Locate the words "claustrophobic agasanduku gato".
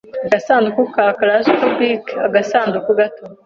1.19-3.23